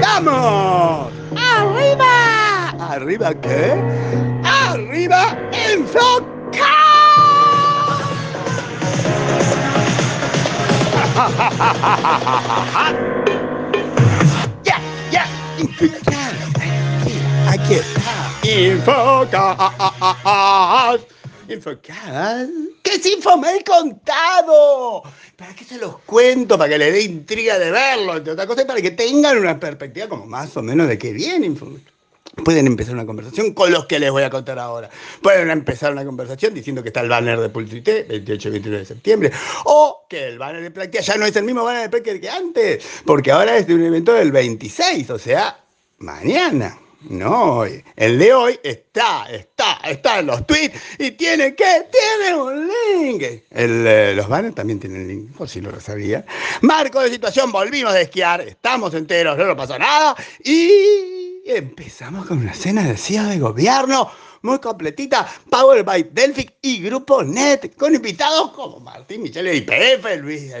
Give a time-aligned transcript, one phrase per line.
[0.00, 1.12] ¡Vamos!
[1.36, 2.70] ¡Arriba!
[2.78, 3.74] ¿Arriba qué?
[4.44, 6.24] ¡Arriba enfoca!
[14.64, 14.80] ¡Ya!
[15.10, 15.26] ¡Ya!
[15.58, 16.34] Enfocar.
[17.48, 18.38] Aquí está.
[18.42, 19.56] Infoca.
[21.48, 22.48] Infocar.
[22.94, 25.02] ¿Qué es Infomail contado?
[25.36, 26.56] ¿Para qué se los cuento?
[26.56, 30.08] Para que les dé intriga de verlo, entre otras cosas, para que tengan una perspectiva
[30.08, 31.82] como más o menos de qué viene Infomail.
[32.44, 34.90] Pueden empezar una conversación con los que les voy a contar ahora.
[35.20, 38.86] Pueden empezar una conversación diciendo que está el banner de Pultrité, 28 y 29 de
[38.86, 39.32] septiembre,
[39.64, 42.30] o que el banner de Práctica ya no es el mismo banner de Práctica que
[42.30, 45.58] antes, porque ahora es de un evento del 26, o sea,
[45.98, 46.78] mañana.
[47.08, 52.68] No, el de hoy está, está, está en los tweets y tiene que, tiene un
[52.68, 53.22] link.
[53.50, 56.24] Eh, los banners también tienen link, por si no lo sabía.
[56.62, 62.38] Marco de situación, volvimos de esquiar, estamos enteros, no nos pasó nada y empezamos con
[62.38, 64.10] una cena de cierre de gobierno
[64.44, 70.52] muy completita, Power by Delphic y Grupo Net, con invitados como Martín Michele IPF, Luis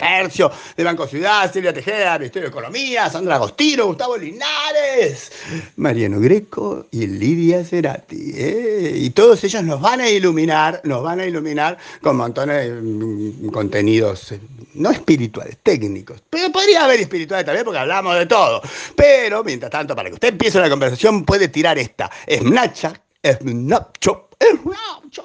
[0.00, 5.30] Tercio, de Banco Ciudad, Silvia Tejeda, Ministerio de Economía, Sandra Agostino, Gustavo Linares,
[5.76, 8.32] Mariano Greco y Lidia Cerati.
[8.34, 8.92] ¿eh?
[8.96, 14.32] Y todos ellos nos van a iluminar, nos van a iluminar con montones de contenidos,
[14.32, 14.40] eh,
[14.74, 16.22] no espirituales, técnicos.
[16.30, 18.62] Pero podría haber espirituales también porque hablamos de todo.
[18.96, 22.10] Pero, mientras tanto, para que usted empiece la conversación, puede tirar esta.
[22.26, 25.24] Snapchat, Snapchat, Snapchat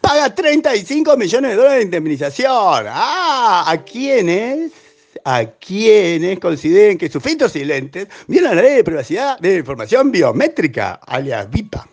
[0.00, 2.86] paga 35 millones de dólares de indemnización.
[2.88, 4.72] Ah, ¿a quiénes?
[5.24, 10.12] A quienes consideren que sus filtros y lentes violan la ley de privacidad de información
[10.12, 11.88] biométrica, alias VIPA.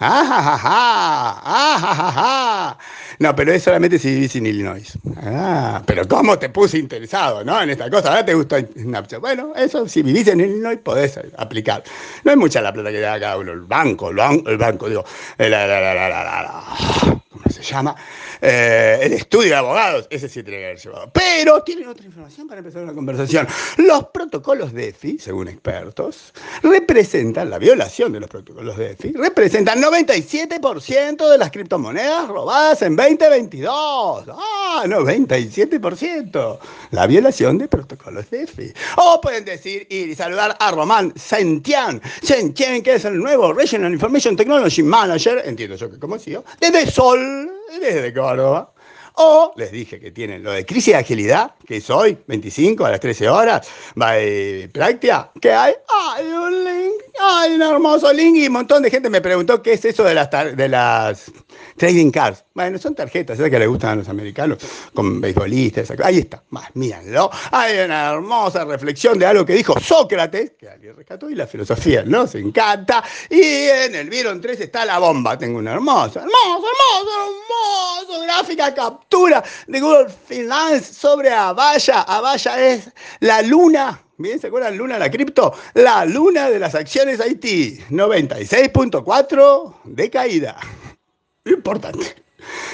[0.00, 2.78] Ah, ah,
[3.18, 4.96] no, pero es solamente si vivís en Illinois.
[5.16, 7.60] Ah, pero ¿cómo te puse interesado, no?
[7.60, 9.20] En esta cosa, ahora te gustó Snapchat.
[9.20, 11.82] Bueno, eso, si vivís en Illinois, podés aplicar.
[12.22, 13.50] No es mucha la plata que da cada uno.
[13.52, 15.04] El banco, el banco, digo,
[15.38, 16.64] la, la, la,
[17.02, 17.17] ¿cómo
[17.58, 17.94] se llama?
[18.40, 21.10] Eh, el estudio de abogados, ese sí tiene que haber llevado.
[21.12, 23.46] Pero tienen otra información para empezar una conversación.
[23.78, 26.32] Los protocolos de EFI, según expertos,
[26.62, 32.96] representan la violación de los protocolos de EFI, representan 97% de las criptomonedas robadas en
[32.96, 34.24] 2022.
[34.28, 36.58] Ah, 97%.
[36.90, 38.72] La violación de protocolos de EFI.
[38.96, 43.92] O pueden decir ir y saludar a Román Sentian, Sentian, que es el nuevo Regional
[43.92, 48.72] Information Technology Manager, entiendo yo que como CEO, desde Sol, desde Córdoba.
[49.20, 52.92] O les dije que tienen lo de crisis de agilidad, que es hoy, 25 a
[52.92, 53.68] las 13 horas,
[54.00, 58.80] va de práctica, que hay, hay un link, hay un hermoso link y un montón
[58.80, 61.32] de gente me preguntó qué es eso de las, de las
[61.76, 62.44] trading cards.
[62.54, 64.58] Bueno, son tarjetas, esas que les gustan a los americanos,
[64.94, 67.28] con beisbolistas, ahí está, más, mírenlo.
[67.50, 72.04] Hay una hermosa reflexión de algo que dijo Sócrates, que alguien rescató, y la filosofía
[72.04, 73.02] nos encanta.
[73.28, 77.87] Y en el Vieron 3 está la bomba, tengo una hermosa, hermosa, hermosa, hermosa
[78.38, 82.02] gráfica captura de Google Finance sobre Avaya.
[82.02, 82.90] Avaya es
[83.20, 84.40] la luna ¿Bien?
[84.40, 85.54] ¿Se acuerdan Luna, la cripto?
[85.74, 87.78] La luna de las acciones Haití.
[87.88, 90.56] 96.4 de caída.
[91.44, 92.16] Importante.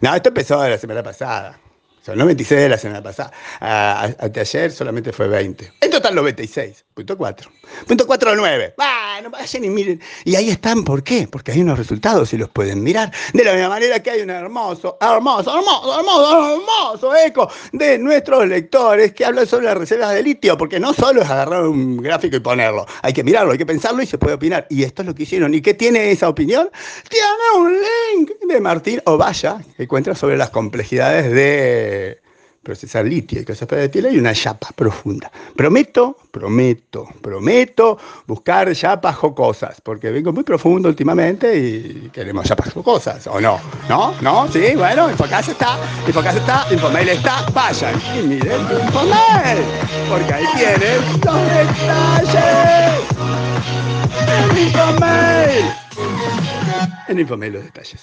[0.00, 1.60] No, esto empezó la semana pasada.
[2.02, 3.32] Son 96 de la semana pasada.
[3.60, 5.74] hasta ayer solamente fue 20.
[6.06, 6.84] Total 96.
[6.94, 7.50] Punto 4.
[7.88, 8.74] Punto 49.
[8.78, 10.00] Ah, no vayan y miren.
[10.24, 11.26] Y ahí están, ¿por qué?
[11.26, 13.12] Porque hay unos resultados y los pueden mirar.
[13.32, 18.46] De la misma manera que hay un hermoso, hermoso, hermoso, hermoso, hermoso eco de nuestros
[18.46, 20.56] lectores que hablan sobre las reservas de litio.
[20.56, 22.86] Porque no solo es agarrar un gráfico y ponerlo.
[23.02, 24.68] Hay que mirarlo, hay que pensarlo y se puede opinar.
[24.70, 25.54] Y esto es lo que hicieron.
[25.54, 26.70] ¿Y qué tiene esa opinión?
[27.08, 32.20] Tiene un link de Martín Ovalla que cuenta sobre las complejidades de
[32.66, 35.30] procesar litio y cosas para decirle, hay una chapa profunda.
[35.54, 37.96] Prometo, prometo, prometo
[38.26, 43.60] buscar chapas jocosas, porque vengo muy profundo últimamente y queremos chapas jocosas, ¿o no?
[43.88, 44.14] ¿No?
[44.20, 44.48] ¿No?
[44.50, 45.78] Sí, bueno, Infocasa está,
[46.08, 49.64] Infocasa está, Infomail está, vayan y miren Infomail,
[50.08, 52.46] porque ahí tienen los detalles.
[54.26, 55.64] En Infomail.
[57.06, 57.94] En Infomail los detalles.